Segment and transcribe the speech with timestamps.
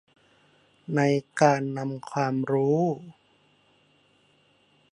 [0.95, 1.01] ใน
[1.41, 2.81] การนำความรู้